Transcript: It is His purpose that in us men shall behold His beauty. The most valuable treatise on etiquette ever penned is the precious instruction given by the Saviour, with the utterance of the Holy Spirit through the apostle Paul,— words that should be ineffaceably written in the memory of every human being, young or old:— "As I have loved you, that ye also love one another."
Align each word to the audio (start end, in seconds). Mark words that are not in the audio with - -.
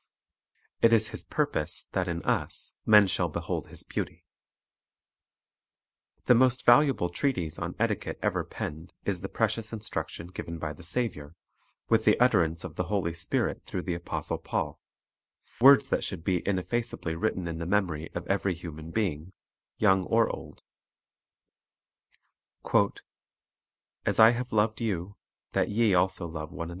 It 0.81 0.93
is 0.93 1.09
His 1.09 1.23
purpose 1.23 1.87
that 1.91 2.07
in 2.07 2.23
us 2.23 2.73
men 2.87 3.05
shall 3.05 3.29
behold 3.29 3.67
His 3.67 3.83
beauty. 3.83 4.25
The 6.25 6.33
most 6.33 6.65
valuable 6.65 7.09
treatise 7.09 7.59
on 7.59 7.75
etiquette 7.77 8.17
ever 8.23 8.43
penned 8.43 8.93
is 9.05 9.21
the 9.21 9.29
precious 9.29 9.71
instruction 9.71 10.25
given 10.29 10.57
by 10.57 10.73
the 10.73 10.81
Saviour, 10.81 11.35
with 11.87 12.03
the 12.03 12.19
utterance 12.19 12.63
of 12.63 12.77
the 12.77 12.85
Holy 12.85 13.13
Spirit 13.13 13.63
through 13.63 13.83
the 13.83 13.93
apostle 13.93 14.39
Paul,— 14.39 14.79
words 15.61 15.87
that 15.89 16.03
should 16.03 16.23
be 16.23 16.41
ineffaceably 16.47 17.13
written 17.13 17.47
in 17.47 17.59
the 17.59 17.67
memory 17.67 18.09
of 18.15 18.25
every 18.25 18.55
human 18.55 18.89
being, 18.89 19.33
young 19.77 20.03
or 20.07 20.27
old:— 20.31 20.63
"As 24.07 24.19
I 24.19 24.31
have 24.31 24.51
loved 24.51 24.81
you, 24.81 25.17
that 25.51 25.69
ye 25.69 25.93
also 25.93 26.25
love 26.25 26.51
one 26.51 26.69
another." 26.69 26.69